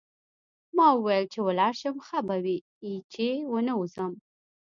[0.75, 2.57] ما وویل چې ولاړ شم ښه به وي
[3.13, 4.13] چې ونه ځم.